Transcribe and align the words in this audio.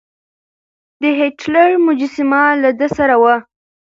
د 1.01 1.03
هېټلر 1.19 1.69
مجسمه 1.85 2.43
له 2.63 2.71
ده 2.79 2.87
سره 2.97 3.15
وه. 3.21 3.35